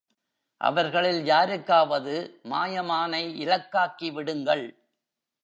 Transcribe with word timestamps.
அவர்களில் 0.61 1.25
யாருக்காவது 1.25 2.15
மாயமானை 2.43 3.23
இலக்காக்கி 3.35 4.09
விடுங்கள். 4.09 4.65